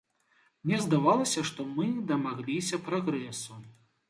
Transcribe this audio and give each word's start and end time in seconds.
Мне 0.63 0.79
здавалася, 0.85 1.43
што 1.49 1.67
мы 1.75 1.85
дамагліся 2.13 2.81
прагрэсу. 2.89 3.61